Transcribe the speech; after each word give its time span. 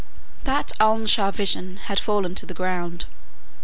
That 0.45 0.71
Alnaschar 0.79 1.31
vision 1.31 1.77
had 1.77 1.99
fallen 1.99 2.33
to 2.33 2.47
the 2.47 2.55
ground. 2.55 3.05